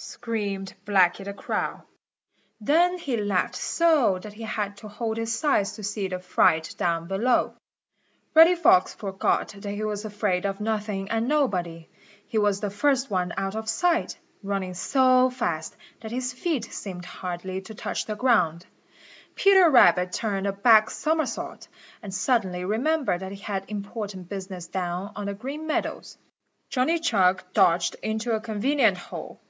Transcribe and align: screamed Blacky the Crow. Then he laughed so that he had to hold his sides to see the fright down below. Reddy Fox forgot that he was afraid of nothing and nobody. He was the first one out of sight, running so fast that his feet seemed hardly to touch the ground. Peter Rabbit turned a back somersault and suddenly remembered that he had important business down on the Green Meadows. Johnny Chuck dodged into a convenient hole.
screamed 0.00 0.72
Blacky 0.86 1.24
the 1.24 1.32
Crow. 1.34 1.82
Then 2.60 2.98
he 2.98 3.16
laughed 3.16 3.56
so 3.56 4.20
that 4.22 4.34
he 4.34 4.44
had 4.44 4.76
to 4.76 4.86
hold 4.86 5.16
his 5.16 5.36
sides 5.36 5.72
to 5.72 5.82
see 5.82 6.06
the 6.06 6.20
fright 6.20 6.72
down 6.78 7.08
below. 7.08 7.54
Reddy 8.32 8.54
Fox 8.54 8.94
forgot 8.94 9.48
that 9.58 9.70
he 9.72 9.82
was 9.82 10.04
afraid 10.04 10.46
of 10.46 10.60
nothing 10.60 11.10
and 11.10 11.26
nobody. 11.26 11.88
He 12.28 12.38
was 12.38 12.60
the 12.60 12.70
first 12.70 13.10
one 13.10 13.32
out 13.36 13.56
of 13.56 13.68
sight, 13.68 14.16
running 14.40 14.74
so 14.74 15.30
fast 15.30 15.74
that 16.00 16.12
his 16.12 16.32
feet 16.32 16.72
seemed 16.72 17.04
hardly 17.04 17.60
to 17.62 17.74
touch 17.74 18.06
the 18.06 18.14
ground. 18.14 18.66
Peter 19.34 19.68
Rabbit 19.68 20.12
turned 20.12 20.46
a 20.46 20.52
back 20.52 20.90
somersault 20.90 21.66
and 22.04 22.14
suddenly 22.14 22.64
remembered 22.64 23.18
that 23.18 23.32
he 23.32 23.42
had 23.42 23.64
important 23.68 24.28
business 24.28 24.68
down 24.68 25.10
on 25.16 25.26
the 25.26 25.34
Green 25.34 25.66
Meadows. 25.66 26.16
Johnny 26.70 27.00
Chuck 27.00 27.52
dodged 27.52 27.96
into 28.00 28.30
a 28.30 28.40
convenient 28.40 28.96
hole. 28.96 29.40